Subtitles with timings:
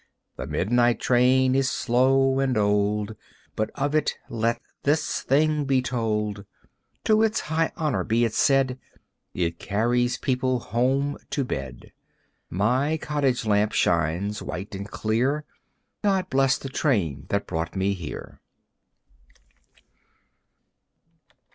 [0.35, 3.15] The midnight train is slow and old
[3.55, 6.43] But of it let this thing be told,
[7.03, 8.79] To its high honor be it said
[9.35, 11.91] It carries people home to bed.
[12.49, 15.45] My cottage lamp shines white and clear.
[16.01, 18.41] God bless the train that brought me here.